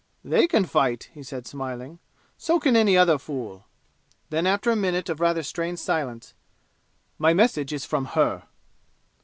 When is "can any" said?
2.59-2.97